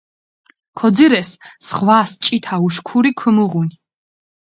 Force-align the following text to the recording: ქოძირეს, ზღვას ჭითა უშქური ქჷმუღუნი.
ქოძირეს, 0.77 1.29
ზღვას 1.65 2.09
ჭითა 2.23 2.55
უშქური 2.67 3.11
ქჷმუღუნი. 3.19 3.75